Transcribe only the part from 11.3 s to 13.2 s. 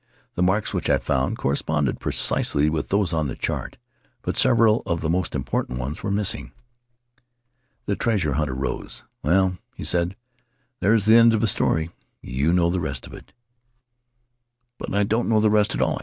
of the story. You know the rest of